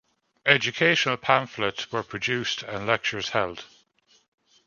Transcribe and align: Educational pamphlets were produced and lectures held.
Educational 0.47 1.15
pamphlets 1.15 1.91
were 1.91 2.01
produced 2.01 2.63
and 2.63 2.87
lectures 2.87 3.29
held. 3.29 3.63